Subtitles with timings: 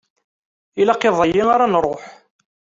[0.81, 2.03] Ilaq iḍ-ayi ara nruḥ.